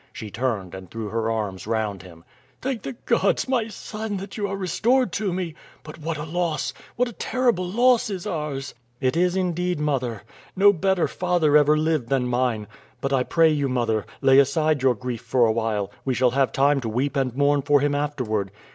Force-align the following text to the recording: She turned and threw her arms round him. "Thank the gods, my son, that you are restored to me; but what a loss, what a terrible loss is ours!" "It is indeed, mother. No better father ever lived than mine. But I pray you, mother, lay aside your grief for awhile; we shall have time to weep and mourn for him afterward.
She 0.11 0.31
turned 0.31 0.73
and 0.73 0.89
threw 0.89 1.09
her 1.09 1.29
arms 1.29 1.67
round 1.67 2.01
him. 2.01 2.23
"Thank 2.59 2.81
the 2.81 2.93
gods, 3.05 3.47
my 3.47 3.67
son, 3.67 4.17
that 4.17 4.35
you 4.35 4.47
are 4.47 4.55
restored 4.57 5.11
to 5.11 5.31
me; 5.31 5.53
but 5.83 5.99
what 5.99 6.17
a 6.17 6.23
loss, 6.23 6.73
what 6.95 7.07
a 7.07 7.13
terrible 7.13 7.69
loss 7.69 8.09
is 8.09 8.25
ours!" 8.25 8.73
"It 8.99 9.15
is 9.15 9.35
indeed, 9.35 9.79
mother. 9.79 10.23
No 10.55 10.73
better 10.73 11.07
father 11.07 11.55
ever 11.55 11.77
lived 11.77 12.09
than 12.09 12.27
mine. 12.27 12.65
But 12.99 13.13
I 13.13 13.21
pray 13.21 13.51
you, 13.51 13.69
mother, 13.69 14.07
lay 14.21 14.39
aside 14.39 14.81
your 14.81 14.95
grief 14.95 15.21
for 15.21 15.45
awhile; 15.45 15.91
we 16.03 16.15
shall 16.15 16.31
have 16.31 16.51
time 16.51 16.81
to 16.81 16.89
weep 16.89 17.15
and 17.15 17.35
mourn 17.35 17.61
for 17.61 17.79
him 17.79 17.93
afterward. 17.93 18.49